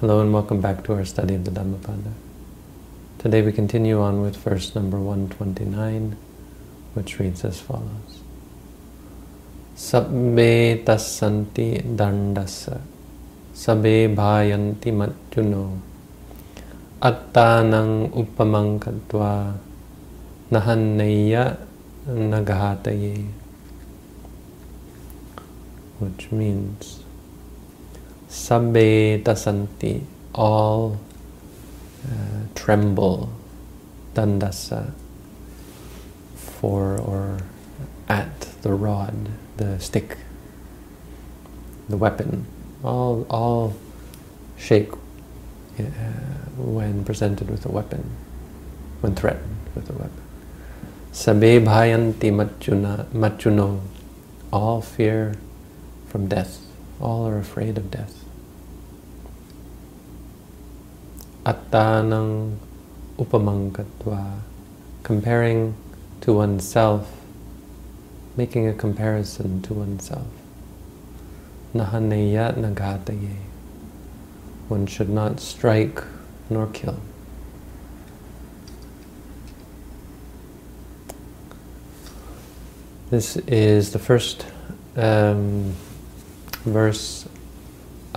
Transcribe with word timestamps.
Hello 0.00 0.20
and 0.20 0.30
welcome 0.30 0.60
back 0.60 0.84
to 0.84 0.92
our 0.92 1.06
study 1.06 1.36
of 1.36 1.46
the 1.46 1.50
Dhammapada. 1.50 2.12
Today 3.16 3.40
we 3.40 3.50
continue 3.50 3.98
on 3.98 4.20
with 4.20 4.36
verse 4.36 4.74
number 4.74 5.00
129, 5.00 6.18
which 6.92 7.18
reads 7.18 7.46
as 7.46 7.60
follows. 7.62 8.20
Sabbe 9.74 10.84
tassanti 10.84 11.80
dandasa, 11.96 12.78
sabbe 13.54 14.14
bhayanti 14.14 14.92
matjuno, 14.92 15.80
attanang 17.00 18.12
upamankatva, 18.12 19.56
nahanneya 20.50 21.56
naghataye. 22.06 23.26
Which 26.00 26.30
means, 26.30 27.05
sabbe 28.36 29.22
dasanti, 29.24 30.02
all 30.34 30.98
uh, 32.04 32.44
tremble, 32.54 33.30
dandasa, 34.14 34.92
for 36.36 36.98
or 36.98 37.38
at 38.08 38.40
the 38.62 38.72
rod, 38.72 39.28
the 39.56 39.80
stick, 39.80 40.18
the 41.88 41.96
weapon, 41.96 42.44
all, 42.84 43.26
all 43.30 43.74
shake 44.58 44.92
uh, 44.92 45.82
when 46.56 47.04
presented 47.04 47.50
with 47.50 47.64
a 47.64 47.70
weapon, 47.70 48.04
when 49.00 49.14
threatened 49.14 49.56
with 49.74 49.88
a 49.88 49.94
weapon. 49.94 50.22
Sabbe 51.12 51.64
bhayanti 51.64 52.30
machuno, 53.12 53.80
all 54.52 54.82
fear 54.82 55.34
from 56.06 56.28
death, 56.28 56.60
all 57.00 57.26
are 57.26 57.38
afraid 57.38 57.78
of 57.78 57.90
death. 57.90 58.25
Attanang 61.46 62.58
upamankatva, 63.18 64.40
comparing 65.04 65.76
to 66.20 66.32
oneself, 66.32 67.08
making 68.36 68.66
a 68.66 68.74
comparison 68.74 69.62
to 69.62 69.72
oneself. 69.72 70.26
Nahaneya 71.72 72.52
nagataye, 72.56 73.36
one 74.66 74.88
should 74.88 75.08
not 75.08 75.38
strike 75.38 76.02
nor 76.50 76.66
kill. 76.66 76.98
This 83.10 83.36
is 83.46 83.92
the 83.92 84.00
first 84.00 84.46
um, 84.96 85.76
verse 86.64 87.28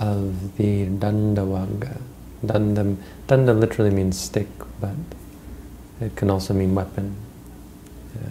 of 0.00 0.56
the 0.56 0.86
Dandavagga. 0.86 2.09
Danda, 2.44 2.96
danda 3.28 3.58
literally 3.58 3.90
means 3.90 4.18
stick, 4.18 4.48
but 4.80 4.94
it 6.00 6.16
can 6.16 6.30
also 6.30 6.54
mean 6.54 6.74
weapon. 6.74 7.14
Uh, 8.16 8.30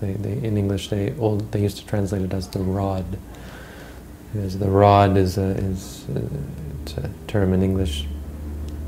they, 0.00 0.12
they, 0.12 0.46
in 0.46 0.58
English, 0.58 0.88
they 0.90 1.14
old 1.16 1.50
they 1.52 1.62
used 1.62 1.78
to 1.78 1.86
translate 1.86 2.22
it 2.22 2.34
as 2.34 2.48
the 2.48 2.58
rod, 2.58 3.18
because 4.32 4.58
the 4.58 4.68
rod 4.68 5.16
is 5.16 5.38
a, 5.38 5.56
is 5.56 6.04
a, 6.14 7.00
a 7.00 7.10
term 7.26 7.54
in 7.54 7.62
English 7.62 8.06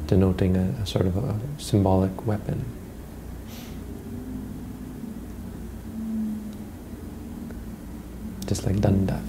denoting 0.06 0.56
a, 0.56 0.82
a 0.82 0.86
sort 0.86 1.06
of 1.06 1.16
a 1.16 1.38
symbolic 1.58 2.26
weapon. 2.26 2.64
Just 8.46 8.66
like 8.66 8.76
danda. 8.76 9.22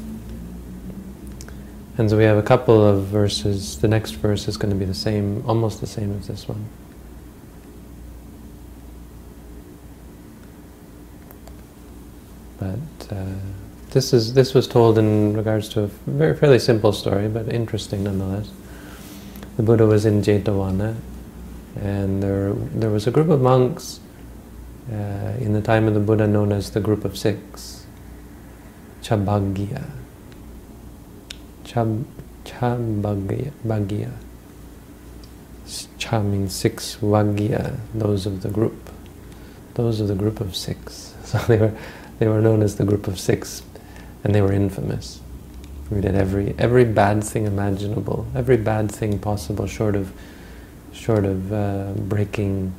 And 2.02 2.10
so 2.10 2.18
we 2.18 2.24
have 2.24 2.40
a 2.40 2.42
couple 2.42 2.84
of 2.84 3.04
verses. 3.06 3.78
The 3.78 3.88
next 3.88 4.14
verse 4.14 4.48
is 4.48 4.58
going 4.58 4.72
to 4.74 4.76
be 4.76 4.86
the 4.86 4.94
same, 4.96 5.44
almost 5.48 5.82
the 5.82 5.86
same 5.86 6.18
as 6.18 6.28
this 6.28 6.48
one. 6.48 6.66
But 12.58 13.16
uh, 13.16 13.26
this 13.92 14.14
is 14.14 14.34
this 14.34 14.56
was 14.56 14.68
told 14.68 14.98
in 14.98 15.38
regards 15.38 15.70
to 15.70 15.84
a 15.84 15.88
very 16.08 16.36
fairly 16.36 16.58
simple 16.58 16.92
story, 16.92 17.28
but 17.28 17.48
interesting 17.54 18.04
nonetheless. 18.06 18.50
The 19.58 19.62
Buddha 19.62 19.86
was 19.86 20.04
in 20.04 20.24
Jetavana, 20.24 20.96
and 21.80 22.24
there 22.24 22.54
there 22.54 22.90
was 22.90 23.06
a 23.06 23.12
group 23.12 23.30
of 23.30 23.42
monks 23.42 24.00
uh, 24.92 25.38
in 25.40 25.54
the 25.54 25.62
time 25.62 25.88
of 25.88 25.94
the 25.94 26.00
Buddha 26.00 26.26
known 26.26 26.52
as 26.52 26.72
the 26.72 26.80
Group 26.80 27.06
of 27.06 27.16
Six, 27.16 27.86
Chabagya. 29.04 30.01
Chab, 31.72 32.04
Chabagya. 32.44 34.12
Cha 35.98 36.22
means 36.22 36.54
six, 36.54 36.98
Vagya, 36.98 37.80
those 37.94 38.26
of 38.26 38.42
the 38.42 38.50
group. 38.50 38.90
Those 39.76 40.02
of 40.02 40.10
the 40.10 40.16
group 40.16 40.42
of 40.42 40.56
six. 40.56 41.08
So 41.32 41.38
they 41.48 41.56
were, 41.56 41.74
they 42.20 42.28
were 42.28 42.42
known 42.42 42.62
as 42.62 42.76
the 42.76 42.84
group 42.84 43.08
of 43.08 43.18
six, 43.18 43.64
and 44.26 44.36
they 44.36 44.42
were 44.42 44.52
infamous. 44.52 45.22
We 45.90 46.02
did 46.02 46.14
every 46.14 46.54
every 46.58 46.84
bad 46.84 47.24
thing 47.24 47.46
imaginable, 47.46 48.28
every 48.36 48.58
bad 48.58 48.92
thing 48.92 49.18
possible, 49.18 49.66
short 49.66 49.96
of 49.96 50.12
short 50.92 51.24
of 51.24 51.54
uh, 51.54 51.94
breaking 51.96 52.74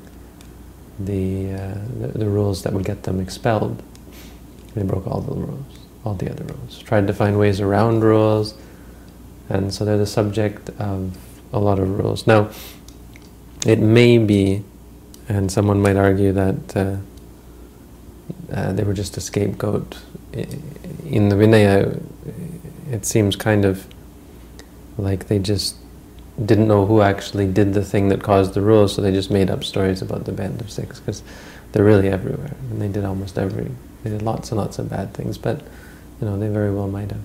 the, 0.98 1.54
uh, 1.54 1.74
the 1.98 2.08
the 2.08 2.28
rules 2.28 2.62
that 2.64 2.74
would 2.74 2.84
get 2.84 3.04
them 3.04 3.20
expelled. 3.20 3.82
They 4.74 4.82
broke 4.82 5.06
all 5.06 5.22
the 5.22 5.34
rules, 5.34 5.78
all 6.04 6.14
the 6.14 6.30
other 6.30 6.44
rules. 6.44 6.78
Tried 6.80 7.06
to 7.06 7.14
find 7.14 7.38
ways 7.38 7.58
around 7.58 8.04
rules 8.04 8.52
and 9.48 9.72
so 9.72 9.84
they're 9.84 9.98
the 9.98 10.06
subject 10.06 10.70
of 10.78 11.16
a 11.52 11.58
lot 11.58 11.78
of 11.78 11.98
rules. 11.98 12.26
Now, 12.26 12.50
it 13.66 13.78
may 13.78 14.18
be, 14.18 14.64
and 15.28 15.50
someone 15.50 15.80
might 15.80 15.96
argue 15.96 16.32
that 16.32 16.76
uh, 16.76 16.96
uh, 18.52 18.72
they 18.72 18.82
were 18.82 18.94
just 18.94 19.16
a 19.16 19.20
scapegoat. 19.20 19.98
In 20.32 21.28
the 21.28 21.36
Vinaya, 21.36 22.02
it 22.90 23.04
seems 23.04 23.36
kind 23.36 23.64
of 23.64 23.86
like 24.98 25.28
they 25.28 25.38
just 25.38 25.76
didn't 26.44 26.66
know 26.66 26.86
who 26.86 27.02
actually 27.02 27.46
did 27.46 27.74
the 27.74 27.84
thing 27.84 28.08
that 28.08 28.22
caused 28.22 28.54
the 28.54 28.60
rules, 28.60 28.94
so 28.94 29.02
they 29.02 29.12
just 29.12 29.30
made 29.30 29.50
up 29.50 29.62
stories 29.62 30.02
about 30.02 30.24
the 30.24 30.32
band 30.32 30.60
of 30.60 30.70
six, 30.70 30.98
because 31.00 31.22
they're 31.72 31.84
really 31.84 32.08
everywhere, 32.08 32.56
and 32.70 32.80
they 32.80 32.88
did 32.88 33.04
almost 33.04 33.38
every, 33.38 33.70
they 34.02 34.10
did 34.10 34.22
lots 34.22 34.50
and 34.50 34.58
lots 34.58 34.78
of 34.78 34.88
bad 34.88 35.12
things, 35.14 35.38
but, 35.38 35.60
you 36.20 36.26
know, 36.26 36.38
they 36.38 36.48
very 36.48 36.74
well 36.74 36.88
might 36.88 37.10
have 37.10 37.20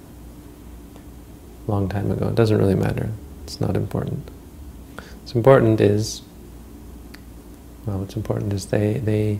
long 1.68 1.90
time 1.90 2.12
ago. 2.12 2.28
It 2.30 2.36
doesn't 2.36 2.58
really 2.58 2.76
matter. 2.76 3.12
It's 3.44 3.62
not 3.62 3.76
important. 3.76 4.30
What's 4.96 5.36
important 5.36 5.82
is, 5.82 6.22
well, 7.86 8.00
what's 8.00 8.16
important 8.16 8.54
is 8.54 8.68
they, 8.68 8.94
they 8.96 9.40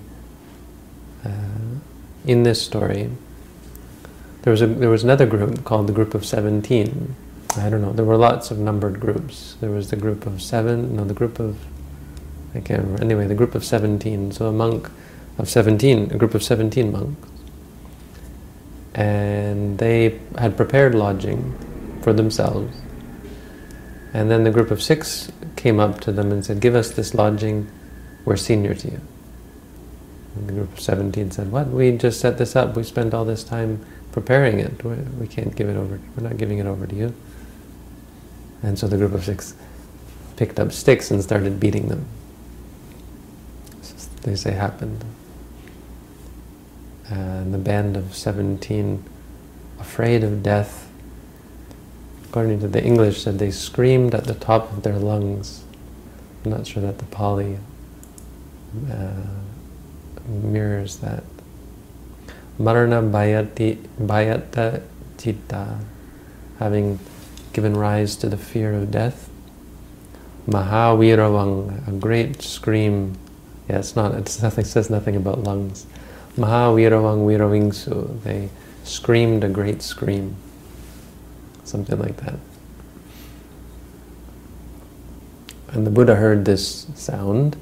uh, 1.26 1.30
in 2.26 2.44
this 2.44 2.62
story, 2.62 3.10
there 4.42 4.52
was, 4.52 4.62
a, 4.62 4.68
there 4.68 4.90
was 4.90 5.04
another 5.04 5.26
group 5.26 5.64
called 5.64 5.88
the 5.88 5.94
group 5.94 6.14
of 6.14 6.26
17. 6.26 7.16
I 7.58 7.70
don't 7.70 7.82
know, 7.82 7.94
there 7.94 8.06
were 8.06 8.18
lots 8.18 8.52
of 8.52 8.60
numbered 8.60 9.00
groups. 9.00 9.56
There 9.60 9.72
was 9.72 9.90
the 9.90 9.96
group 9.96 10.26
of 10.26 10.42
seven, 10.42 10.96
no, 10.96 11.06
the 11.06 11.14
group 11.14 11.40
of, 11.40 11.58
I 12.54 12.60
can't 12.60 12.82
remember. 12.82 13.04
Anyway, 13.04 13.28
the 13.28 13.36
group 13.36 13.56
of 13.56 13.66
17. 13.66 14.32
So 14.32 14.48
a 14.48 14.52
monk 14.52 14.90
of 15.38 15.50
17, 15.50 16.12
a 16.12 16.18
group 16.18 16.36
of 16.36 16.44
17 16.44 16.92
monks. 16.92 17.30
And 18.94 19.78
they 19.78 20.20
had 20.38 20.58
prepared 20.58 20.96
lodging 20.96 21.58
for 22.08 22.14
themselves. 22.14 22.74
And 24.14 24.32
then 24.32 24.46
the 24.46 24.50
group 24.50 24.72
of 24.72 24.82
six 24.82 25.30
came 25.58 25.78
up 25.78 26.00
to 26.00 26.14
them 26.14 26.32
and 26.32 26.46
said, 26.46 26.62
give 26.62 26.74
us 26.74 26.92
this 26.92 27.14
lodging, 27.14 27.70
we're 28.24 28.38
senior 28.38 28.74
to 28.76 28.88
you. 28.88 29.02
And 30.38 30.48
the 30.48 30.54
group 30.54 30.72
of 30.72 30.80
17 30.80 31.32
said, 31.32 31.52
what? 31.52 31.68
We 31.68 31.92
just 31.98 32.22
set 32.22 32.38
this 32.38 32.56
up, 32.56 32.78
we 32.78 32.84
spent 32.84 33.14
all 33.14 33.26
this 33.26 33.44
time 33.44 33.86
preparing 34.14 34.58
it, 34.62 34.82
we 34.86 35.28
can't 35.28 35.54
give 35.54 35.68
it 35.68 35.76
over, 35.76 36.00
we're 36.16 36.24
not 36.24 36.38
giving 36.38 36.60
it 36.60 36.66
over 36.66 36.88
to 36.88 36.96
you. 36.96 37.14
And 38.64 38.80
so 38.80 38.88
the 38.88 38.96
group 38.96 39.14
of 39.14 39.26
six 39.26 39.54
picked 40.38 40.62
up 40.62 40.72
sticks 40.72 41.12
and 41.12 41.22
started 41.22 41.60
beating 41.60 41.90
them. 41.90 42.06
This 43.82 44.08
they 44.22 44.36
say 44.38 44.52
happened. 44.52 45.04
And 47.10 47.54
the 47.54 47.58
band 47.58 47.98
of 47.98 48.16
17, 48.16 49.04
afraid 49.78 50.24
of 50.24 50.42
death, 50.42 50.87
according 52.30 52.60
to 52.60 52.68
the 52.68 52.84
English, 52.84 53.24
said 53.24 53.40
they 53.40 53.52
screamed 53.52 54.14
at 54.14 54.26
the 54.26 54.34
top 54.34 54.72
of 54.72 54.84
their 54.84 54.98
lungs. 54.98 55.64
I'm 56.44 56.52
not 56.52 56.68
sure 56.68 56.84
that 56.84 56.98
the 57.00 57.06
Pali 57.06 57.58
uh, 58.92 59.24
mirrors 60.28 60.98
that. 60.98 61.24
Marana 62.60 63.02
bayati, 63.02 63.78
bayata 64.00 64.82
citta, 65.18 65.80
having 66.60 67.00
given 67.54 67.78
rise 67.78 68.16
to 68.18 68.28
the 68.28 68.38
fear 68.38 68.74
of 68.74 68.92
death. 68.92 69.30
Mahaviravang, 70.48 71.88
a 71.88 71.92
great 71.92 72.42
scream. 72.42 73.18
Yeah, 73.70 73.80
it's 73.80 73.96
not, 73.96 74.16
it's 74.16 74.42
nothing, 74.42 74.66
it 74.66 74.68
says 74.68 74.90
nothing 74.90 75.16
about 75.16 75.44
lungs. 75.44 75.86
Mahaviravang 76.36 77.26
viravingsu, 77.26 78.22
they 78.24 78.50
screamed 78.84 79.44
a 79.44 79.50
great 79.50 79.82
scream 79.82 80.36
something 81.68 82.00
like 82.00 82.18
that. 82.18 82.40
and 85.72 85.86
the 85.86 85.92
Buddha 85.92 86.16
heard 86.16 86.46
this 86.46 86.88
sound, 86.96 87.58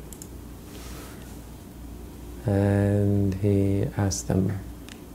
and 2.45 3.33
he 3.35 3.85
asked 3.97 4.27
them, 4.27 4.59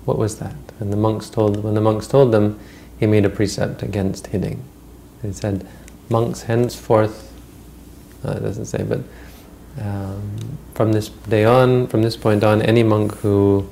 "What 0.05 0.19
was 0.19 0.39
that?" 0.39 0.57
And 0.81 0.93
the 0.93 0.97
monks 0.97 1.31
told. 1.31 1.63
When 1.63 1.75
the 1.75 1.81
monks 1.81 2.07
told 2.07 2.33
them, 2.33 2.59
he 2.99 3.07
made 3.07 3.25
a 3.25 3.31
precept 3.31 3.83
against 3.83 4.29
hitting. 4.29 4.63
He 5.23 5.33
said, 5.33 5.67
"Monks 6.09 6.43
henceforth," 6.43 7.33
uh, 8.25 8.33
it 8.33 8.41
doesn't 8.41 8.67
say, 8.67 8.83
but 8.83 9.01
um, 9.81 10.59
from 10.75 10.93
this 10.93 11.09
day 11.09 11.45
on, 11.45 11.87
from 11.87 12.03
this 12.03 12.17
point 12.17 12.43
on, 12.43 12.61
any 12.61 12.83
monk 12.83 13.15
who 13.19 13.69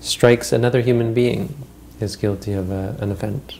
strikes 0.00 0.52
another 0.52 0.80
human 0.80 1.14
being 1.14 1.56
is 1.98 2.14
guilty 2.14 2.52
of 2.52 2.70
a, 2.70 2.96
an 3.00 3.10
offense. 3.10 3.58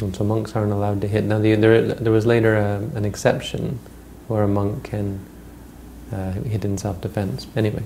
And 0.00 0.14
so 0.14 0.24
monks 0.24 0.54
aren't 0.54 0.72
allowed 0.72 1.00
to 1.00 1.08
hit. 1.08 1.24
Now 1.24 1.38
the, 1.38 1.54
there, 1.56 1.82
there 1.82 2.12
was 2.12 2.24
later 2.24 2.56
a, 2.56 2.76
an 2.94 3.04
exception 3.04 3.80
where 4.28 4.44
a 4.44 4.48
monk 4.48 4.84
can 4.84 5.20
uh, 6.12 6.32
hit 6.32 6.64
in 6.64 6.78
self-defense. 6.78 7.48
Anyway. 7.56 7.82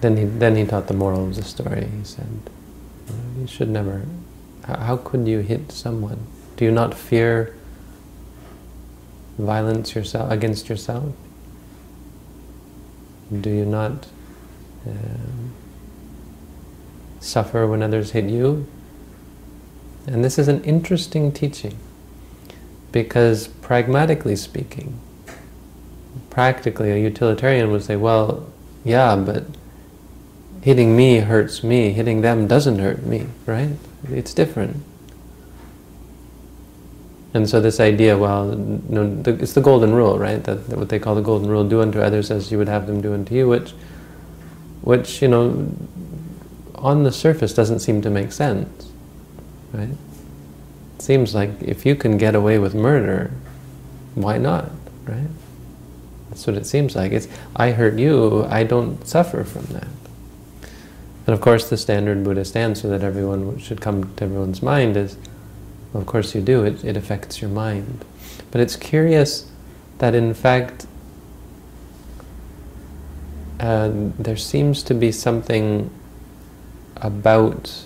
Then 0.00 0.16
he, 0.16 0.24
then 0.24 0.56
he 0.56 0.64
taught 0.64 0.86
the 0.86 0.94
moral 0.94 1.26
of 1.26 1.36
the 1.36 1.42
story. 1.42 1.88
He 1.98 2.04
said, 2.04 2.40
you 3.38 3.46
should 3.46 3.68
never, 3.68 4.06
how, 4.64 4.76
how 4.76 4.96
could 4.96 5.26
you 5.28 5.40
hit 5.40 5.72
someone? 5.72 6.26
Do 6.56 6.64
you 6.64 6.70
not 6.70 6.94
fear 6.94 7.54
violence 9.38 9.94
yourself 9.94 10.30
against 10.30 10.68
yourself? 10.68 11.12
Do 13.40 13.50
you 13.50 13.64
not 13.64 14.06
um, 14.86 15.52
suffer 17.20 17.66
when 17.66 17.82
others 17.82 18.12
hit 18.12 18.24
you? 18.24 18.66
And 20.06 20.24
this 20.24 20.38
is 20.38 20.48
an 20.48 20.62
interesting 20.64 21.32
teaching 21.32 21.76
because 22.92 23.48
pragmatically 23.48 24.36
speaking, 24.36 24.98
practically 26.30 26.90
a 26.90 26.96
utilitarian 26.96 27.70
would 27.70 27.84
say, 27.84 27.96
well, 27.96 28.50
yeah, 28.84 29.14
but 29.16 29.44
hitting 30.62 30.96
me 30.96 31.18
hurts 31.18 31.62
me, 31.62 31.92
hitting 31.92 32.20
them 32.20 32.46
doesn't 32.46 32.78
hurt 32.78 33.04
me, 33.04 33.26
right? 33.46 33.70
It's 34.08 34.34
different. 34.34 34.82
And 37.32 37.48
so 37.48 37.60
this 37.60 37.78
idea, 37.78 38.18
well, 38.18 38.46
no, 38.46 39.22
it's 39.24 39.52
the 39.52 39.60
golden 39.60 39.94
rule, 39.94 40.18
right? 40.18 40.42
That, 40.42 40.68
that, 40.68 40.78
what 40.78 40.88
they 40.88 40.98
call 40.98 41.14
the 41.14 41.20
golden 41.20 41.48
rule: 41.48 41.68
do 41.68 41.80
unto 41.80 42.00
others 42.00 42.30
as 42.30 42.50
you 42.50 42.58
would 42.58 42.68
have 42.68 42.86
them 42.86 43.00
do 43.00 43.14
unto 43.14 43.34
you, 43.34 43.48
which, 43.48 43.72
which 44.82 45.22
you 45.22 45.28
know, 45.28 45.72
on 46.74 47.02
the 47.02 47.12
surface 47.12 47.52
doesn't 47.54 47.80
seem 47.80 48.02
to 48.02 48.10
make 48.10 48.32
sense, 48.32 48.90
right? 49.72 49.88
It 50.96 51.02
seems 51.02 51.34
like 51.34 51.50
if 51.60 51.84
you 51.84 51.94
can 51.94 52.16
get 52.16 52.34
away 52.34 52.58
with 52.58 52.74
murder, 52.74 53.30
why 54.14 54.38
not, 54.38 54.70
right? 55.04 55.28
That's 56.28 56.46
what 56.46 56.56
it 56.56 56.66
seems 56.66 56.94
like. 56.94 57.12
It's 57.12 57.28
I 57.56 57.72
hurt 57.72 57.98
you, 57.98 58.44
I 58.44 58.64
don't 58.64 59.06
suffer 59.06 59.44
from 59.44 59.64
that. 59.74 59.88
And 61.26 61.34
of 61.34 61.40
course, 61.40 61.68
the 61.68 61.76
standard 61.76 62.24
Buddhist 62.24 62.56
answer 62.56 62.88
that 62.88 63.02
everyone 63.02 63.58
should 63.58 63.80
come 63.80 64.14
to 64.16 64.24
everyone's 64.24 64.62
mind 64.62 64.96
is 64.96 65.16
well, 65.92 66.00
of 66.00 66.06
course 66.06 66.34
you 66.34 66.40
do, 66.40 66.64
it, 66.64 66.84
it 66.84 66.96
affects 66.96 67.40
your 67.40 67.50
mind. 67.50 68.04
But 68.50 68.60
it's 68.60 68.76
curious 68.76 69.50
that 69.98 70.14
in 70.14 70.34
fact 70.34 70.86
there 73.60 74.36
seems 74.36 74.82
to 74.82 74.94
be 74.94 75.12
something 75.12 75.90
about 76.96 77.84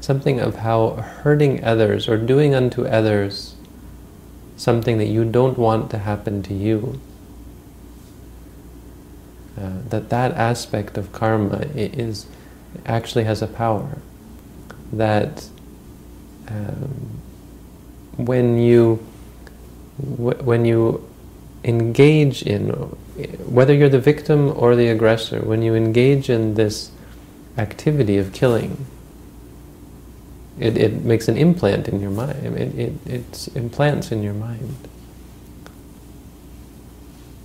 something 0.00 0.40
of 0.40 0.56
how 0.56 0.90
hurting 0.90 1.62
others 1.64 2.08
or 2.08 2.16
doing 2.16 2.54
unto 2.54 2.84
others 2.84 3.54
something 4.56 4.98
that 4.98 5.06
you 5.06 5.24
don't 5.24 5.58
want 5.58 5.90
to 5.90 5.98
happen 5.98 6.42
to 6.42 6.54
you 6.54 7.00
uh, 9.58 9.70
that 9.90 10.08
that 10.08 10.32
aspect 10.32 10.96
of 10.96 11.12
karma 11.12 11.66
is 11.74 12.26
actually 12.86 13.24
has 13.24 13.42
a 13.42 13.46
power. 13.46 13.98
That 14.92 15.46
um, 16.48 17.20
when 18.16 18.58
you 18.58 18.96
when 19.98 20.64
you 20.64 21.06
engage 21.64 22.42
in 22.42 22.70
whether 22.70 23.72
you're 23.72 23.88
the 23.88 24.00
victim 24.00 24.52
or 24.56 24.74
the 24.74 24.88
aggressor 24.88 25.40
when 25.40 25.62
you 25.62 25.74
engage 25.74 26.28
in 26.28 26.54
this 26.54 26.90
activity 27.56 28.18
of 28.18 28.32
killing 28.32 28.86
it, 30.58 30.76
it 30.76 31.02
makes 31.02 31.28
an 31.28 31.36
implant 31.36 31.88
in 31.88 32.00
your 32.00 32.10
mind. 32.10 32.56
It, 32.56 32.78
it, 32.78 32.92
it 33.06 33.48
implants 33.54 34.12
in 34.12 34.22
your 34.22 34.34
mind. 34.34 34.76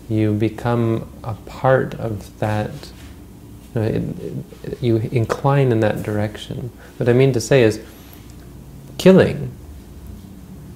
You 0.09 0.33
become 0.33 1.09
a 1.23 1.33
part 1.33 1.93
of 1.95 2.37
that 2.39 2.91
you, 3.75 3.81
know, 3.81 3.87
it, 3.87 4.81
you 4.81 4.97
incline 4.97 5.71
in 5.71 5.79
that 5.81 6.03
direction. 6.03 6.71
What 6.97 7.09
I 7.09 7.13
mean 7.13 7.33
to 7.33 7.41
say 7.41 7.63
is 7.63 7.81
killing 8.97 9.51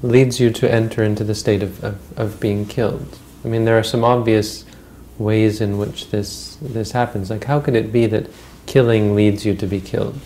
leads 0.03 0.39
you 0.39 0.49
to 0.51 0.71
enter 0.71 1.03
into 1.03 1.23
the 1.23 1.35
state 1.35 1.61
of, 1.61 1.83
of, 1.83 2.17
of, 2.17 2.39
being 2.39 2.65
killed. 2.65 3.19
I 3.43 3.47
mean, 3.47 3.65
there 3.65 3.77
are 3.77 3.83
some 3.83 4.03
obvious 4.03 4.65
ways 5.17 5.61
in 5.61 5.77
which 5.77 6.09
this, 6.11 6.57
this 6.61 6.91
happens. 6.91 7.29
Like, 7.29 7.43
how 7.43 7.59
could 7.59 7.75
it 7.75 7.91
be 7.91 8.05
that 8.07 8.29
killing 8.65 9.15
leads 9.15 9.45
you 9.45 9.55
to 9.55 9.67
be 9.67 9.81
killed? 9.81 10.19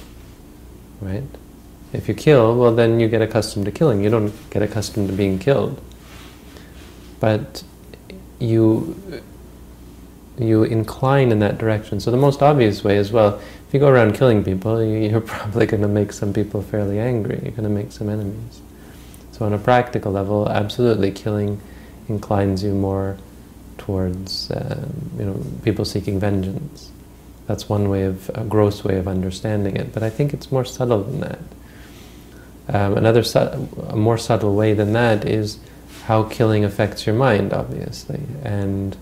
Right? 1.01 1.23
If 1.93 2.07
you 2.07 2.13
kill, 2.13 2.57
well, 2.57 2.75
then 2.75 2.99
you 2.99 3.07
get 3.07 3.21
accustomed 3.21 3.65
to 3.65 3.71
killing. 3.71 4.03
You 4.03 4.09
don't 4.09 4.33
get 4.49 4.61
accustomed 4.61 5.09
to 5.09 5.15
being 5.15 5.39
killed. 5.39 5.81
But 7.19 7.63
you 8.39 9.23
you 10.37 10.63
incline 10.63 11.31
in 11.31 11.39
that 11.39 11.57
direction. 11.57 11.99
So 12.01 12.11
the 12.11 12.17
most 12.17 12.41
obvious 12.41 12.83
way 12.83 12.97
as 12.97 13.11
well, 13.11 13.39
if 13.67 13.73
you 13.73 13.79
go 13.79 13.87
around 13.87 14.15
killing 14.15 14.43
people, 14.43 14.83
you're 14.83 15.21
probably 15.21 15.65
going 15.65 15.81
to 15.81 15.87
make 15.87 16.11
some 16.11 16.33
people 16.33 16.61
fairly 16.61 16.99
angry. 16.99 17.39
You're 17.41 17.51
going 17.51 17.63
to 17.63 17.69
make 17.69 17.91
some 17.91 18.09
enemies. 18.09 18.61
So 19.31 19.45
on 19.45 19.53
a 19.53 19.57
practical 19.57 20.11
level, 20.11 20.49
absolutely, 20.49 21.11
killing 21.11 21.61
inclines 22.07 22.63
you 22.63 22.73
more 22.73 23.17
towards 23.77 24.51
um, 24.51 25.11
you 25.17 25.25
know 25.25 25.43
people 25.63 25.85
seeking 25.85 26.19
vengeance. 26.19 26.91
That's 27.47 27.69
one 27.69 27.89
way 27.89 28.03
of 28.03 28.29
a 28.33 28.43
gross 28.43 28.83
way 28.83 28.97
of 28.97 29.07
understanding 29.07 29.77
it. 29.77 29.93
But 29.93 30.03
I 30.03 30.09
think 30.09 30.33
it's 30.33 30.51
more 30.51 30.65
subtle 30.65 31.03
than 31.03 31.19
that. 31.21 31.39
Um, 32.67 32.97
another 32.97 33.23
a 33.89 33.95
more 33.95 34.17
subtle 34.17 34.55
way 34.55 34.73
than 34.73 34.93
that 34.93 35.25
is 35.25 35.59
how 36.05 36.23
killing 36.23 36.63
affects 36.63 37.05
your 37.05 37.15
mind, 37.15 37.53
obviously, 37.53 38.21
and 38.43 38.97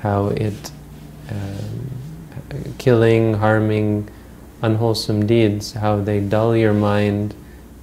how 0.00 0.28
it 0.28 0.72
um, 1.30 1.90
killing, 2.78 3.34
harming, 3.34 4.08
unwholesome 4.62 5.26
deeds, 5.26 5.72
how 5.72 6.00
they 6.00 6.20
dull 6.20 6.56
your 6.56 6.72
mind 6.72 7.34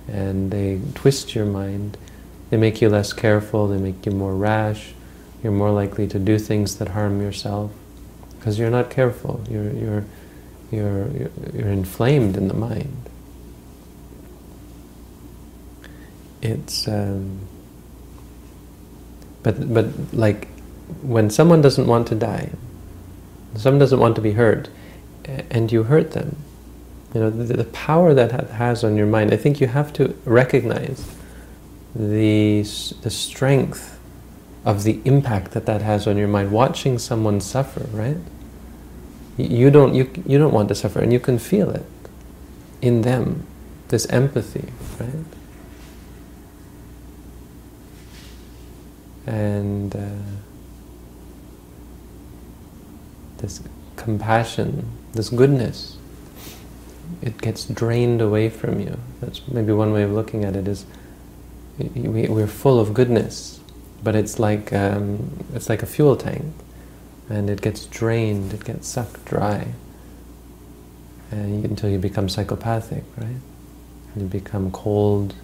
and 0.08 0.52
they 0.52 0.82
twist 0.94 1.36
your 1.36 1.46
mind. 1.46 1.98
They 2.50 2.58
make 2.58 2.82
you 2.82 2.90
less 2.90 3.14
careful, 3.14 3.68
they 3.68 3.78
make 3.78 4.06
you 4.06 4.12
more 4.12 4.36
rash, 4.36 4.94
you're 5.42 5.52
more 5.52 5.72
likely 5.72 6.08
to 6.08 6.20
do 6.20 6.38
things 6.38 6.78
that 6.78 6.90
harm 6.90 7.22
yourself. 7.22 7.72
Because 8.38 8.60
you're 8.60 8.70
not 8.70 8.90
careful, 8.90 9.44
you're, 9.50 9.72
you're, 9.72 10.06
you're, 10.72 11.08
you're 11.54 11.72
inflamed 11.72 12.38
in 12.38 12.48
the 12.48 12.54
mind. 12.54 13.10
It's, 16.42 16.88
um, 16.88 17.40
but, 19.42 19.74
but 19.74 19.88
like 20.14 20.48
when 21.02 21.32
someone 21.32 21.62
doesn't 21.62 21.88
want 21.88 22.08
to 22.10 22.16
die, 22.16 22.52
someone 23.56 23.80
doesn't 23.80 24.00
want 24.00 24.16
to 24.16 24.22
be 24.22 24.34
hurt, 24.34 24.70
and 25.50 25.72
you 25.72 25.84
hurt 25.84 26.12
them, 26.12 26.36
you 27.14 27.22
know, 27.22 27.30
the, 27.32 27.54
the 27.54 27.64
power 27.64 28.14
that 28.14 28.50
has 28.52 28.84
on 28.84 28.96
your 28.96 29.08
mind, 29.08 29.34
I 29.34 29.38
think 29.38 29.60
you 29.60 29.68
have 29.68 29.92
to 29.94 30.16
recognize 30.26 31.04
the, 31.96 32.62
the 33.02 33.10
strength 33.10 34.00
of 34.66 34.84
the 34.84 35.00
impact 35.06 35.52
that 35.52 35.66
that 35.68 35.82
has 35.82 36.08
on 36.08 36.18
your 36.18 36.28
mind. 36.28 36.52
Watching 36.52 37.00
someone 37.00 37.40
suffer, 37.40 37.88
right? 37.92 38.18
You 39.38 39.70
don't, 39.70 39.94
you, 39.94 40.10
you 40.26 40.38
don't 40.38 40.54
want 40.54 40.70
to 40.70 40.76
suffer, 40.76 41.00
and 41.00 41.14
you 41.14 41.20
can 41.20 41.40
feel 41.40 41.70
it 41.70 41.86
in 42.82 43.02
them, 43.02 43.46
this 43.90 44.06
empathy, 44.08 44.72
right? 45.00 45.26
And 49.28 49.96
uh, 49.96 50.10
this 53.38 53.62
compassion, 53.96 54.88
this 55.14 55.30
goodness, 55.30 55.98
it 57.22 57.40
gets 57.40 57.66
drained 57.66 58.22
away 58.22 58.50
from 58.50 58.80
you. 58.80 58.98
That's 59.22 59.48
maybe 59.48 59.74
one 59.74 59.92
way 59.92 60.04
of 60.04 60.12
looking 60.12 60.46
at 60.46 60.56
it 60.56 60.68
is 60.68 60.86
we're 61.78 62.48
full 62.48 62.80
of 62.80 62.94
goodness, 62.94 63.60
but 64.04 64.16
it's 64.16 64.40
like 64.40 64.72
um, 64.74 65.46
it's 65.54 65.70
like 65.70 65.84
a 65.84 65.86
fuel 65.86 66.16
tank, 66.16 66.54
and 67.30 67.50
it 67.50 67.62
gets 67.62 67.86
drained, 67.86 68.54
it 68.54 68.64
gets 68.64 68.88
sucked 68.88 69.26
dry. 69.26 69.74
and 71.32 71.66
until 71.66 71.90
you 71.90 71.98
become 71.98 72.30
psychopathic, 72.30 73.04
right? 73.18 73.42
You 74.16 74.28
become 74.28 74.72
cold, 74.72 75.36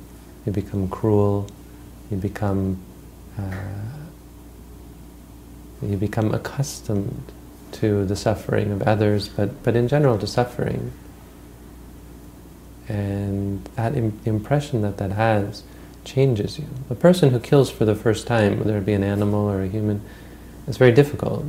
you 0.46 0.52
become 0.52 0.88
cruel, 0.90 1.48
you 2.10 2.18
become 2.18 2.82
uh, 3.38 3.42
you 5.82 5.98
become 5.98 6.34
accustomed 6.34 7.32
to 7.74 8.06
the 8.06 8.16
suffering 8.16 8.72
of 8.72 8.84
others, 8.84 9.28
but, 9.30 9.64
but 9.64 9.76
in 9.76 9.88
general 9.88 10.18
to 10.20 10.28
suffering. 10.28 10.92
And 12.88 13.64
that 13.76 13.96
Im 13.96 14.20
impression 14.26 14.82
that 14.82 14.98
that 14.98 15.12
has 15.12 15.64
changes 16.04 16.60
you. 16.60 16.66
A 16.90 16.96
person 16.96 17.30
who 17.30 17.40
kills 17.40 17.70
for 17.70 17.86
the 17.86 17.96
first 17.96 18.28
time, 18.28 18.60
whether 18.60 18.78
it 18.78 18.86
be 18.86 18.94
an 18.94 19.04
animal 19.04 19.50
or 19.50 19.62
a 19.62 19.68
human, 19.68 20.02
it's 20.68 20.78
very 20.78 20.92
difficult. 20.92 21.46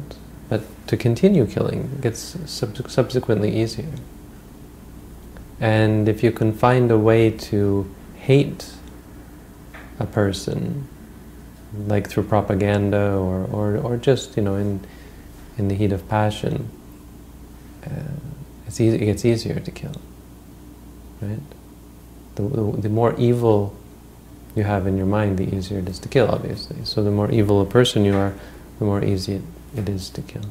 But 0.48 0.62
to 0.88 0.96
continue 0.96 1.46
killing 1.46 1.98
gets 2.00 2.36
sub 2.46 2.90
subsequently 2.90 3.56
easier. 3.56 3.92
And 5.60 6.08
if 6.08 6.22
you 6.22 6.32
can 6.32 6.52
find 6.52 6.90
a 6.90 6.98
way 6.98 7.30
to 7.30 7.88
hate 8.16 8.72
a 9.98 10.06
person, 10.06 10.88
like 11.86 12.10
through 12.10 12.24
propaganda 12.24 13.14
or, 13.16 13.44
or, 13.44 13.76
or 13.78 13.96
just, 13.96 14.36
you 14.36 14.42
know, 14.42 14.56
in, 14.56 14.80
in 15.56 15.68
the 15.68 15.74
heat 15.74 15.92
of 15.92 16.08
passion, 16.08 16.68
uh, 17.86 17.90
it's 18.66 18.80
easy, 18.80 18.96
it 18.96 19.06
gets 19.06 19.24
easier 19.24 19.60
to 19.60 19.70
kill, 19.70 19.94
right? 21.20 21.38
The, 22.34 22.42
the, 22.42 22.80
the 22.82 22.88
more 22.88 23.14
evil 23.18 23.74
you 24.54 24.64
have 24.64 24.86
in 24.86 24.96
your 24.96 25.06
mind, 25.06 25.38
the 25.38 25.54
easier 25.54 25.78
it 25.78 25.88
is 25.88 25.98
to 26.00 26.08
kill, 26.08 26.28
obviously. 26.28 26.84
So 26.84 27.02
the 27.02 27.10
more 27.10 27.30
evil 27.30 27.60
a 27.60 27.66
person 27.66 28.04
you 28.04 28.16
are, 28.16 28.34
the 28.78 28.84
more 28.84 29.02
easy 29.02 29.34
it, 29.34 29.42
it 29.76 29.88
is 29.88 30.10
to 30.10 30.22
kill. 30.22 30.44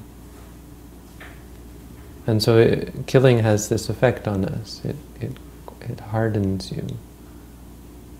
And 2.27 2.41
so 2.41 2.57
it, 2.57 2.93
killing 3.07 3.39
has 3.39 3.69
this 3.69 3.89
effect 3.89 4.27
on 4.27 4.45
us. 4.45 4.81
It, 4.83 4.95
it, 5.19 5.37
it 5.81 5.99
hardens 5.99 6.71
you. 6.71 6.87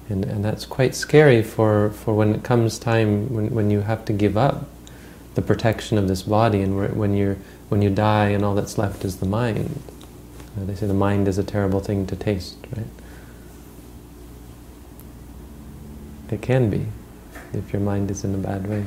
And, 0.10 0.26
and 0.26 0.44
that's 0.44 0.66
quite 0.66 0.94
scary 0.96 1.42
for, 1.42 1.92
for 1.92 2.14
when 2.14 2.36
it 2.36 2.44
comes 2.44 2.78
time 2.78 3.34
when, 3.34 3.50
when 3.52 3.72
you 3.72 3.82
have 3.82 4.04
to 4.06 4.14
give 4.14 4.36
up 4.36 4.68
the 5.36 5.42
protection 5.42 5.98
of 5.98 6.08
this 6.08 6.24
body 6.24 6.62
and 6.62 6.98
when, 6.98 7.16
you're, 7.16 7.38
when 7.70 7.82
you 7.82 7.90
die 7.90 8.30
and 8.30 8.44
all 8.44 8.54
that's 8.54 8.78
left 8.78 9.06
is 9.06 9.18
the 9.18 9.26
mind. 9.26 9.82
Uh, 10.58 10.66
they 10.66 10.76
say 10.76 10.86
the 10.86 10.94
mind 10.94 11.28
is 11.28 11.38
a 11.38 11.44
terrible 11.44 11.80
thing 11.80 12.06
to 12.08 12.16
taste, 12.16 12.58
right? 12.76 12.86
It 16.32 16.42
can 16.42 16.70
be, 16.70 16.88
if 17.54 17.74
your 17.74 17.82
mind 17.82 18.10
is 18.10 18.24
in 18.24 18.34
a 18.34 18.38
bad 18.38 18.68
way. 18.68 18.86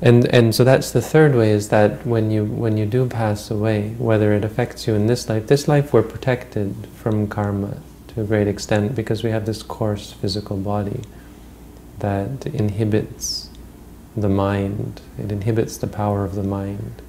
And 0.00 0.26
and 0.34 0.52
so 0.52 0.64
that's 0.64 0.90
the 0.90 1.00
third 1.00 1.36
way 1.36 1.50
is 1.50 1.68
that 1.68 2.04
when 2.04 2.32
you 2.32 2.44
when 2.44 2.76
you 2.76 2.86
do 2.86 3.08
pass 3.08 3.52
away, 3.52 3.94
whether 3.98 4.32
it 4.32 4.44
affects 4.44 4.88
you 4.88 4.94
in 4.94 5.06
this 5.06 5.28
life, 5.28 5.46
this 5.46 5.68
life 5.68 5.92
we're 5.92 6.02
protected 6.02 6.74
from 6.94 7.28
karma 7.28 7.76
to 8.08 8.20
a 8.20 8.24
great 8.24 8.48
extent 8.48 8.96
because 8.96 9.22
we 9.22 9.30
have 9.30 9.46
this 9.46 9.62
coarse 9.62 10.12
physical 10.12 10.56
body 10.56 11.02
that 12.00 12.46
inhibits 12.46 13.48
the 14.16 14.28
mind. 14.28 15.00
It 15.18 15.30
inhibits 15.30 15.76
the 15.76 15.86
power 15.86 16.24
of 16.24 16.34
the 16.34 16.42
mind. 16.42 17.00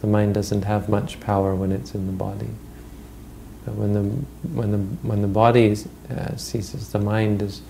The 0.00 0.06
mind 0.06 0.34
doesn't 0.34 0.62
have 0.62 0.88
much 0.88 1.18
power 1.18 1.56
when 1.56 1.72
it's 1.72 1.92
in 1.92 2.06
the 2.06 2.12
body. 2.12 2.50
When 3.70 3.92
the 3.92 4.02
when 4.54 4.72
the 4.72 4.78
when 5.06 5.22
the 5.22 5.28
body 5.28 5.76
uh, 6.10 6.36
ceases, 6.36 6.92
the 6.92 6.98
mind 6.98 7.42
is 7.42 7.62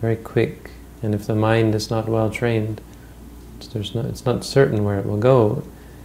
very 0.00 0.16
quick, 0.16 0.70
and 1.02 1.14
if 1.14 1.26
the 1.26 1.34
mind 1.34 1.74
is 1.74 1.90
not 1.90 2.08
well 2.08 2.30
trained, 2.30 2.80
there's 3.72 3.94
no, 3.94 4.02
it's 4.02 4.24
not 4.24 4.44
certain 4.44 4.84
where 4.84 4.98
it 4.98 5.06
will 5.06 5.18
go, 5.18 5.62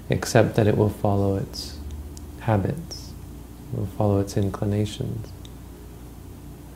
except 0.10 0.56
that 0.56 0.68
it 0.68 0.78
will 0.78 0.90
follow 0.90 1.36
its 1.36 1.78
habits, 2.42 3.12
it 3.74 3.80
will 3.80 3.88
follow 3.88 4.20
its 4.20 4.38
inclinations. 4.38 5.28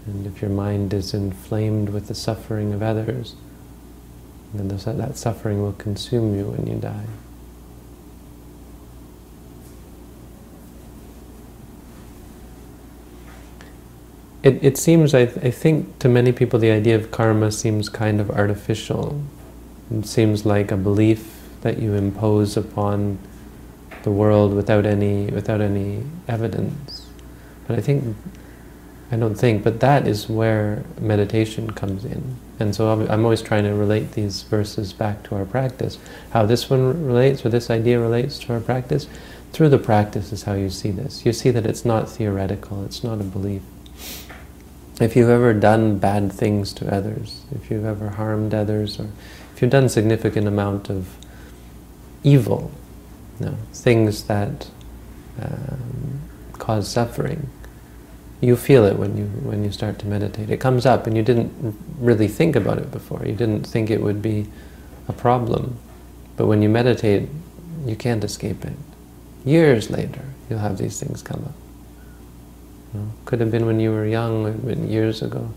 And 0.06 0.26
if 0.26 0.42
your 0.42 0.50
mind 0.50 0.94
is 0.94 1.14
inflamed 1.14 1.90
with 1.90 2.08
the 2.08 2.16
suffering 2.16 2.74
of 2.74 2.82
others, 2.82 3.36
then 4.54 4.68
that 4.68 5.18
suffering 5.18 5.62
will 5.62 5.74
consume 5.74 6.36
you 6.36 6.46
when 6.46 6.68
you 6.68 6.76
die. 6.76 7.06
It, 14.44 14.64
it 14.64 14.78
seems, 14.78 15.14
I, 15.14 15.22
I 15.22 15.52
think, 15.52 16.00
to 16.00 16.10
many 16.10 16.32
people 16.32 16.58
the 16.58 16.72
idea 16.72 16.96
of 16.96 17.12
karma 17.12 17.52
seems 17.52 17.90
kind 17.90 18.20
of 18.20 18.32
artificial. 18.32 19.22
It 19.92 20.06
seems 20.06 20.46
like 20.46 20.72
a 20.72 20.78
belief 20.78 21.42
that 21.62 21.78
you 21.78 21.94
impose 21.94 22.58
upon 22.58 23.20
the 24.04 24.12
world 24.12 24.54
without 24.56 24.86
any 24.86 25.28
without 25.28 25.62
any 25.62 26.04
evidence. 26.28 27.06
But 27.68 27.78
I 27.78 27.82
think, 27.82 28.16
I 29.12 29.18
don't 29.18 29.36
think, 29.36 29.64
but 29.64 29.80
that 29.82 30.08
is 30.08 30.28
where 30.28 30.84
meditation 31.00 31.70
comes 31.72 32.04
in. 32.04 32.36
And 32.60 32.76
so 32.76 32.90
I'm 33.10 33.24
always 33.24 33.42
trying 33.42 33.64
to 33.66 33.74
relate 33.74 34.14
these 34.14 34.44
verses 34.44 34.94
back 34.94 35.24
to 35.24 35.36
our 35.36 35.46
practice. 35.46 35.98
How 36.32 36.46
this 36.46 36.70
one 36.70 37.06
relates, 37.06 37.46
or 37.46 37.50
this 37.50 37.70
idea 37.70 38.00
relates 38.00 38.40
to 38.40 38.54
our 38.54 38.60
practice, 38.60 39.08
through 39.52 39.70
the 39.70 39.78
practice 39.78 40.32
is 40.32 40.44
how 40.44 40.54
you 40.54 40.70
see 40.70 40.92
this. 40.92 41.26
You 41.26 41.34
see 41.34 41.52
that 41.52 41.66
it's 41.66 41.86
not 41.86 42.10
theoretical, 42.10 42.84
it's 42.86 43.04
not 43.04 43.20
a 43.20 43.24
belief. 43.24 43.62
If 45.02 45.16
you've 45.16 45.30
ever 45.30 45.52
done 45.56 45.98
bad 45.98 46.32
things 46.32 46.74
to 46.74 46.94
others, 46.94 47.42
if 47.56 47.72
you've 47.72 47.86
ever 47.86 48.10
harmed 48.10 48.54
others, 48.54 49.00
or 49.00 49.10
if 49.56 49.62
you've 49.62 49.72
done 49.72 49.90
significant 49.90 50.48
amount 50.48 50.92
of 50.92 51.18
evil, 52.24 52.72
you 53.40 53.48
know, 53.48 53.58
things 53.74 54.26
that 54.26 54.70
um, 55.42 56.22
cause 56.54 56.88
suffering, 56.88 57.50
you 58.42 58.56
feel 58.56 58.86
it 58.86 58.98
when 58.98 59.18
you 59.18 59.26
when 59.26 59.64
you 59.64 59.72
start 59.72 59.98
to 60.00 60.06
meditate. 60.06 60.52
It 60.52 60.60
comes 60.60 60.86
up, 60.86 61.08
and 61.08 61.18
you 61.18 61.24
didn't 61.24 61.76
really 61.98 62.28
think 62.28 62.56
about 62.56 62.78
it 62.78 62.92
before. 62.92 63.26
You 63.26 63.34
didn't 63.34 63.64
think 63.64 63.90
it 63.90 64.02
would 64.02 64.22
be 64.22 64.46
a 65.08 65.14
problem, 65.14 65.80
but 66.38 66.46
when 66.46 66.62
you 66.62 66.70
meditate, 66.70 67.28
you 67.88 67.96
can't 67.96 68.24
escape 68.24 68.64
it. 68.66 68.78
Years 69.46 69.90
later, 69.90 70.22
you'll 70.48 70.60
have 70.60 70.78
these 70.78 71.00
things 71.00 71.24
come 71.24 71.44
up. 71.44 71.56
Know, 72.94 73.12
could 73.26 73.40
have 73.40 73.52
been 73.52 73.66
when 73.66 73.80
you 73.80 73.92
were 73.92 74.06
young, 74.06 74.88
years 74.88 75.22
ago 75.22 75.52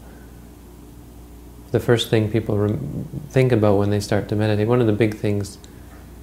the 1.75 1.81
first 1.81 2.09
thing 2.09 2.31
people 2.31 2.79
think 3.31 3.51
about 3.51 3.77
when 3.79 3.91
they 3.91 3.99
start 3.99 4.29
to 4.29 4.37
meditate. 4.37 4.69
One 4.69 4.81
of 4.81 4.87
the 4.87 4.93
big 4.93 5.17
things 5.17 5.59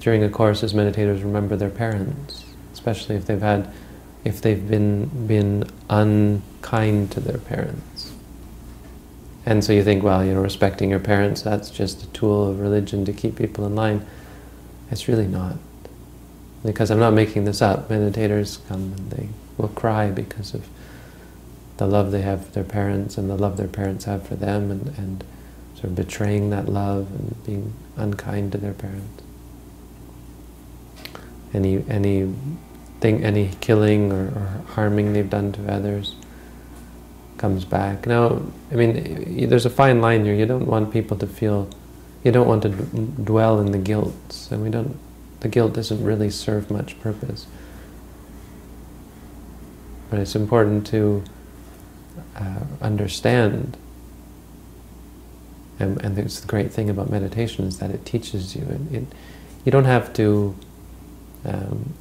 during 0.00 0.24
a 0.24 0.30
course 0.30 0.62
is 0.62 0.72
meditators 0.72 1.22
remember 1.22 1.56
their 1.56 1.68
parents, 1.68 2.46
especially 2.72 3.16
if 3.16 3.26
they've 3.26 3.42
had, 3.42 3.70
if 4.24 4.40
they've 4.40 4.66
been 4.66 5.26
been 5.26 5.64
unkind 5.90 7.12
to 7.12 7.20
their 7.20 7.36
parents. 7.36 8.12
And 9.44 9.62
so 9.62 9.74
you 9.74 9.84
think, 9.84 10.02
well, 10.02 10.24
you 10.24 10.32
know, 10.32 10.40
respecting 10.40 10.88
your 10.88 11.00
parents, 11.00 11.42
that's 11.42 11.68
just 11.68 12.02
a 12.02 12.06
tool 12.14 12.48
of 12.48 12.58
religion 12.58 13.04
to 13.04 13.12
keep 13.12 13.36
people 13.36 13.66
in 13.66 13.74
line. 13.74 14.06
It's 14.90 15.06
really 15.06 15.26
not. 15.26 15.56
Because 16.64 16.90
I'm 16.90 16.98
not 16.98 17.12
making 17.12 17.44
this 17.44 17.60
up. 17.60 17.90
Meditators 17.90 18.66
come 18.68 18.94
and 18.96 19.10
they 19.10 19.28
will 19.58 19.68
cry 19.68 20.10
because 20.10 20.54
of 20.54 20.66
the 21.82 21.88
love 21.88 22.12
they 22.12 22.22
have 22.22 22.46
for 22.46 22.52
their 22.52 22.62
parents 22.62 23.18
and 23.18 23.28
the 23.28 23.36
love 23.36 23.56
their 23.56 23.66
parents 23.66 24.04
have 24.04 24.24
for 24.24 24.36
them 24.36 24.70
and, 24.70 24.96
and 24.96 25.24
sort 25.74 25.86
of 25.86 25.96
betraying 25.96 26.50
that 26.50 26.68
love 26.68 27.10
and 27.10 27.44
being 27.44 27.74
unkind 27.96 28.52
to 28.52 28.58
their 28.58 28.72
parents. 28.72 29.20
Any 31.52 31.84
any 31.88 32.32
thing, 33.00 33.24
any 33.24 33.50
killing 33.60 34.12
or, 34.12 34.26
or 34.26 34.62
harming 34.74 35.12
they've 35.12 35.28
done 35.28 35.50
to 35.52 35.72
others 35.72 36.14
comes 37.36 37.64
back. 37.64 38.06
Now, 38.06 38.40
I 38.70 38.76
mean, 38.76 39.48
there's 39.48 39.66
a 39.66 39.70
fine 39.70 40.00
line 40.00 40.24
here. 40.24 40.34
You 40.34 40.46
don't 40.46 40.68
want 40.68 40.92
people 40.92 41.16
to 41.16 41.26
feel, 41.26 41.68
you 42.22 42.30
don't 42.30 42.46
want 42.46 42.62
to 42.62 42.68
dwell 42.68 43.58
in 43.58 43.72
the 43.72 43.78
guilt, 43.78 44.48
and 44.52 44.62
we 44.62 44.70
don't. 44.70 44.96
The 45.40 45.48
guilt 45.48 45.72
doesn't 45.72 46.04
really 46.04 46.30
serve 46.30 46.70
much 46.70 47.00
purpose. 47.00 47.48
But 50.08 50.20
it's 50.20 50.36
important 50.36 50.86
to 50.88 51.24
uh, 52.36 52.64
understand 52.80 53.76
and, 55.82 56.00
and 56.02 56.16
the 56.16 56.46
great 56.46 56.72
thing 56.72 56.88
about 56.88 57.10
meditation 57.10 57.66
is 57.66 57.78
that 57.78 57.90
it 57.90 58.06
teaches 58.06 58.54
you. 58.54 58.62
It, 58.62 58.96
it 58.98 59.04
you 59.64 59.72
don't 59.72 59.84
have 59.84 60.12
to. 60.14 60.54
Um, 61.44 61.94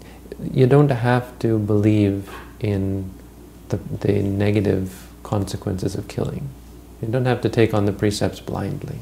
you 0.53 0.67
don't 0.67 0.89
have 0.89 1.37
to 1.39 1.59
believe 1.59 2.29
in 2.59 3.11
the, 3.69 3.77
the 3.77 4.21
negative 4.21 5.07
consequences 5.23 5.95
of 5.95 6.07
killing. 6.07 6.49
You 7.01 7.07
don't 7.09 7.25
have 7.25 7.41
to 7.41 7.49
take 7.49 7.73
on 7.73 7.85
the 7.85 7.91
precepts 7.91 8.39
blindly. 8.39 8.99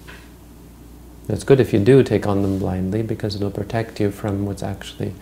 It's 1.28 1.44
good 1.44 1.60
if 1.60 1.72
you 1.74 1.80
do 1.80 2.02
take 2.04 2.26
on 2.26 2.42
them 2.42 2.58
blindly 2.58 3.04
because 3.04 3.36
it'll 3.36 3.52
protect 3.52 4.00
you 4.00 4.12
from 4.12 4.46
what's 4.46 4.64
actually 4.64 5.14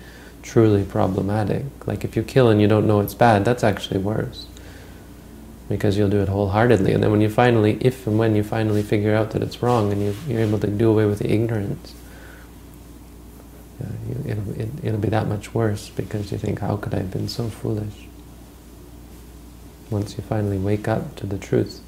truly 0.42 0.84
problematic. 0.84 1.66
Like 1.86 2.04
if 2.04 2.16
you 2.16 2.24
kill 2.24 2.50
and 2.50 2.62
you 2.62 2.68
don't 2.68 2.88
know 2.88 3.00
it's 3.02 3.14
bad, 3.14 3.44
that's 3.44 3.64
actually 3.64 4.00
worse 4.00 4.46
because 5.70 5.98
you'll 5.98 6.10
do 6.10 6.22
it 6.22 6.30
wholeheartedly. 6.30 6.94
And 6.94 7.04
then 7.04 7.12
when 7.12 7.22
you 7.22 7.30
finally, 7.30 7.78
if 7.82 8.08
and 8.08 8.18
when 8.18 8.36
you 8.36 8.44
finally 8.44 8.84
figure 8.84 9.14
out 9.14 9.32
that 9.32 9.42
it's 9.42 9.62
wrong 9.62 9.92
and 9.92 10.02
you, 10.02 10.38
are 10.38 10.40
able 10.40 10.60
to 10.60 10.68
do 10.68 10.90
away 10.90 11.06
with 11.06 11.20
the 11.20 11.32
ignorance, 11.32 11.94
uh, 13.84 13.88
you, 14.08 14.32
it'll, 14.32 14.60
it, 14.60 14.70
it'll 14.84 15.00
be 15.00 15.10
that 15.10 15.28
much 15.28 15.54
worse 15.54 15.90
because 15.90 16.32
you 16.32 16.38
think, 16.38 16.60
how 16.60 16.78
could 16.78 16.94
I 16.94 17.00
have 17.00 17.12
been 17.12 17.28
so 17.28 17.50
foolish? 17.50 18.08
Once 19.90 20.18
you 20.18 20.24
finally 20.24 20.58
wake 20.58 20.88
up 20.88 21.16
to 21.18 21.26
the 21.26 21.38
truth. 21.38 21.82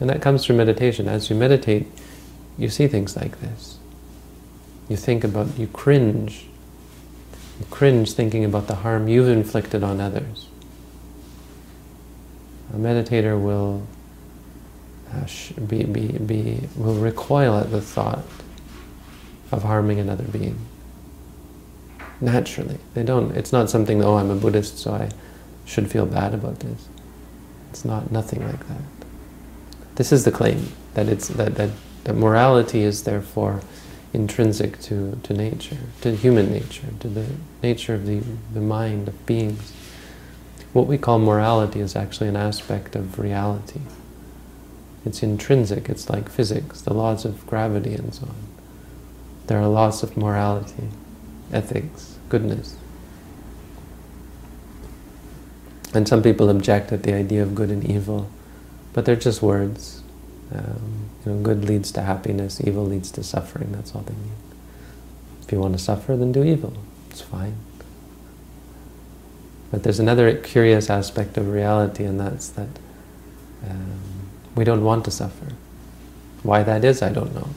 And 0.00 0.08
that 0.08 0.22
comes 0.22 0.44
through 0.44 0.56
meditation. 0.56 1.08
As 1.08 1.30
you 1.30 1.36
meditate, 1.36 1.86
you 2.56 2.68
see 2.68 2.88
things 2.88 3.16
like 3.16 3.40
this. 3.40 3.78
You 4.88 4.96
think 4.96 5.24
about, 5.24 5.58
you 5.58 5.66
cringe. 5.68 6.46
You 7.60 7.66
cringe 7.70 8.12
thinking 8.12 8.44
about 8.44 8.66
the 8.66 8.76
harm 8.76 9.08
you've 9.08 9.28
inflicted 9.28 9.84
on 9.84 10.00
others. 10.00 10.49
A 12.72 12.76
meditator 12.76 13.40
will 13.40 13.86
uh, 15.12 15.26
be, 15.66 15.84
be, 15.84 16.06
be, 16.18 16.68
will 16.76 16.94
recoil 16.94 17.58
at 17.58 17.70
the 17.70 17.80
thought 17.80 18.24
of 19.50 19.64
harming 19.64 19.98
another 19.98 20.24
being. 20.24 20.58
Naturally. 22.20 22.78
They 22.94 23.02
don't, 23.02 23.36
it's 23.36 23.52
not 23.52 23.70
something, 23.70 24.04
oh, 24.04 24.16
I'm 24.16 24.30
a 24.30 24.36
Buddhist, 24.36 24.78
so 24.78 24.92
I 24.92 25.10
should 25.64 25.90
feel 25.90 26.06
bad 26.06 26.34
about 26.34 26.60
this. 26.60 26.88
It's 27.70 27.84
not, 27.84 28.12
nothing 28.12 28.46
like 28.46 28.66
that. 28.68 28.82
This 29.96 30.12
is 30.12 30.24
the 30.24 30.30
claim, 30.30 30.72
that, 30.94 31.08
it's, 31.08 31.28
that, 31.28 31.56
that, 31.56 31.70
that 32.04 32.14
morality 32.14 32.82
is 32.82 33.02
therefore 33.04 33.62
intrinsic 34.12 34.80
to, 34.82 35.18
to 35.22 35.32
nature, 35.32 35.78
to 36.02 36.14
human 36.14 36.52
nature, 36.52 36.88
to 37.00 37.08
the 37.08 37.26
nature 37.62 37.94
of 37.94 38.06
the, 38.06 38.22
the 38.52 38.60
mind 38.60 39.08
of 39.08 39.26
beings. 39.26 39.72
What 40.72 40.86
we 40.86 40.98
call 40.98 41.18
morality 41.18 41.80
is 41.80 41.96
actually 41.96 42.28
an 42.28 42.36
aspect 42.36 42.94
of 42.94 43.18
reality. 43.18 43.80
It's 45.04 45.22
intrinsic, 45.22 45.88
it's 45.88 46.08
like 46.08 46.28
physics, 46.28 46.82
the 46.82 46.94
laws 46.94 47.24
of 47.24 47.46
gravity 47.46 47.94
and 47.94 48.14
so 48.14 48.26
on. 48.26 48.36
There 49.46 49.58
are 49.58 49.66
laws 49.66 50.02
of 50.02 50.16
morality, 50.16 50.88
ethics, 51.52 52.18
goodness. 52.28 52.76
And 55.92 56.06
some 56.06 56.22
people 56.22 56.48
object 56.50 56.92
at 56.92 57.02
the 57.02 57.14
idea 57.14 57.42
of 57.42 57.54
good 57.54 57.70
and 57.70 57.84
evil, 57.84 58.30
but 58.92 59.04
they're 59.04 59.16
just 59.16 59.42
words. 59.42 60.02
Um, 60.54 61.10
you 61.24 61.32
know, 61.32 61.42
good 61.42 61.64
leads 61.64 61.90
to 61.92 62.02
happiness, 62.02 62.60
evil 62.64 62.84
leads 62.84 63.10
to 63.12 63.24
suffering, 63.24 63.72
that's 63.72 63.94
all 63.94 64.02
they 64.02 64.14
mean. 64.14 64.34
If 65.42 65.50
you 65.50 65.58
want 65.58 65.76
to 65.76 65.82
suffer, 65.82 66.16
then 66.16 66.30
do 66.30 66.44
evil. 66.44 66.74
It's 67.10 67.20
fine. 67.20 67.56
But 69.70 69.82
there's 69.82 70.00
another 70.00 70.34
curious 70.36 70.90
aspect 70.90 71.36
of 71.36 71.48
reality, 71.48 72.04
and 72.04 72.18
that's 72.18 72.48
that 72.50 72.68
um, 73.68 74.00
we 74.54 74.64
don't 74.64 74.84
want 74.84 75.04
to 75.04 75.10
suffer. 75.10 75.52
Why 76.42 76.62
that 76.62 76.84
is, 76.84 77.02
I 77.02 77.10
don't 77.10 77.34
know. 77.34 77.48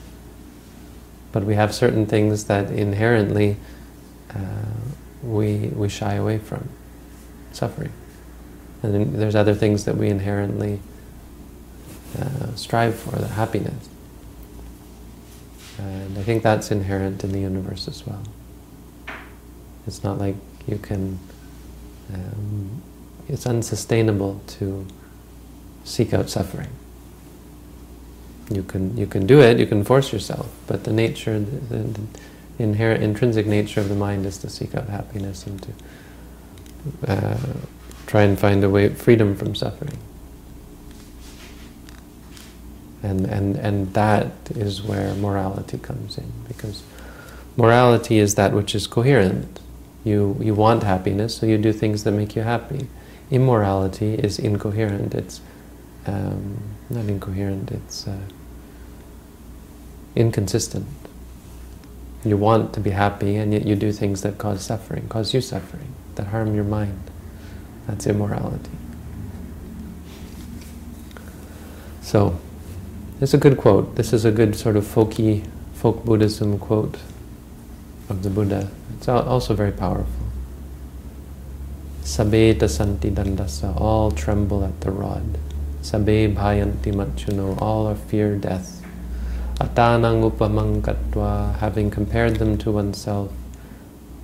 But 1.32 1.44
we 1.44 1.54
have 1.54 1.74
certain 1.74 2.06
things 2.06 2.44
that 2.44 2.70
inherently 2.70 3.56
uh, 4.30 4.38
we, 5.22 5.68
we 5.68 5.88
shy 5.88 6.14
away 6.14 6.38
from, 6.38 6.68
suffering. 7.52 7.92
And 8.82 9.14
there's 9.14 9.34
other 9.34 9.54
things 9.54 9.84
that 9.86 9.96
we 9.96 10.08
inherently 10.08 10.80
uh, 12.20 12.54
strive 12.54 12.94
for, 12.94 13.16
the 13.16 13.28
happiness. 13.28 13.88
And 15.78 16.18
I 16.18 16.22
think 16.22 16.42
that's 16.42 16.70
inherent 16.70 17.24
in 17.24 17.32
the 17.32 17.40
universe 17.40 17.88
as 17.88 18.06
well. 18.06 18.22
It's 19.86 20.04
not 20.04 20.18
like 20.18 20.36
you 20.66 20.78
can, 20.78 21.18
um, 22.12 22.82
it's 23.28 23.46
unsustainable 23.46 24.40
to 24.46 24.86
seek 25.84 26.12
out 26.12 26.28
suffering. 26.28 26.68
You 28.50 28.62
can, 28.62 28.96
you 28.96 29.06
can 29.06 29.26
do 29.26 29.40
it, 29.40 29.58
you 29.58 29.66
can 29.66 29.84
force 29.84 30.12
yourself, 30.12 30.50
but 30.66 30.84
the 30.84 30.92
nature, 30.92 31.38
the, 31.38 31.78
the 31.78 32.00
inherent, 32.58 33.02
intrinsic 33.02 33.46
nature 33.46 33.80
of 33.80 33.88
the 33.88 33.94
mind 33.94 34.26
is 34.26 34.38
to 34.38 34.50
seek 34.50 34.74
out 34.74 34.88
happiness 34.88 35.46
and 35.46 35.62
to 35.62 37.10
uh, 37.10 37.38
try 38.06 38.22
and 38.22 38.38
find 38.38 38.62
a 38.62 38.68
way, 38.68 38.90
freedom 38.90 39.34
from 39.34 39.54
suffering. 39.54 39.96
And, 43.02 43.26
and, 43.26 43.56
and 43.56 43.92
that 43.94 44.32
is 44.50 44.82
where 44.82 45.14
morality 45.14 45.78
comes 45.78 46.18
in, 46.18 46.30
because 46.46 46.82
morality 47.56 48.18
is 48.18 48.34
that 48.34 48.52
which 48.52 48.74
is 48.74 48.86
coherent. 48.86 49.60
You, 50.04 50.36
you 50.40 50.54
want 50.54 50.82
happiness, 50.82 51.38
so 51.38 51.46
you 51.46 51.56
do 51.56 51.72
things 51.72 52.04
that 52.04 52.12
make 52.12 52.36
you 52.36 52.42
happy. 52.42 52.88
Immorality 53.30 54.14
is 54.14 54.38
incoherent. 54.38 55.14
It's 55.14 55.40
um, 56.06 56.58
not 56.90 57.06
incoherent, 57.06 57.70
it's 57.70 58.06
uh, 58.06 58.18
inconsistent. 60.14 60.86
You 62.22 62.36
want 62.36 62.74
to 62.74 62.80
be 62.80 62.90
happy, 62.90 63.36
and 63.36 63.52
yet 63.52 63.66
you 63.66 63.76
do 63.76 63.92
things 63.92 64.22
that 64.22 64.36
cause 64.36 64.62
suffering, 64.62 65.08
cause 65.08 65.32
you 65.32 65.40
suffering, 65.40 65.94
that 66.16 66.28
harm 66.28 66.54
your 66.54 66.64
mind. 66.64 67.10
That's 67.86 68.06
immorality. 68.06 68.70
So, 72.02 72.38
is 73.20 73.32
a 73.32 73.38
good 73.38 73.56
quote. 73.56 73.96
This 73.96 74.12
is 74.12 74.26
a 74.26 74.30
good 74.30 74.54
sort 74.56 74.76
of 74.76 74.84
folky, 74.84 75.46
folk 75.72 76.04
Buddhism 76.04 76.58
quote 76.58 76.98
of 78.08 78.22
the 78.22 78.30
Buddha. 78.30 78.70
It's 78.96 79.08
also 79.08 79.54
very 79.54 79.72
powerful. 79.72 80.26
Sabbe 82.02 82.54
dasanti 82.54 83.10
dandasa, 83.10 83.78
all 83.80 84.10
tremble 84.10 84.64
at 84.64 84.80
the 84.82 84.90
rod. 84.90 85.38
Sabe 85.82 86.34
bhayanti 86.34 86.92
machuno, 86.92 87.60
all 87.60 87.86
are 87.86 87.94
fear 87.94 88.36
death. 88.36 88.82
Atanang 89.56 90.30
upamang 90.30 91.56
having 91.56 91.90
compared 91.90 92.36
them 92.36 92.58
to 92.58 92.70
oneself, 92.72 93.32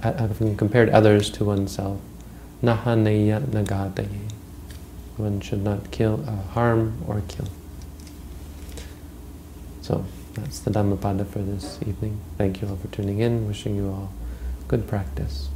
having 0.03 0.57
compared 0.57 0.91
others 0.91 1.31
to 1.31 1.45
oneself. 1.45 1.99
Nahaneya 2.63 3.41
nagadaye. 3.41 4.31
One 5.17 5.41
should 5.41 5.63
not 5.63 5.91
kill, 5.91 6.25
uh, 6.27 6.43
harm 6.53 7.03
or 7.07 7.23
kill. 7.29 7.49
So 9.83 10.05
that's 10.35 10.61
the 10.61 10.71
Dhammapada 10.71 11.25
for 11.25 11.41
this 11.41 11.79
evening. 11.87 12.21
Thank 12.39 12.63
you 12.63 12.69
all 12.69 12.77
for 12.77 12.89
tuning 12.89 13.21
in. 13.21 13.47
Wishing 13.47 13.77
you 13.77 13.89
all 13.89 14.13
good 14.69 14.87
practice. 14.87 15.49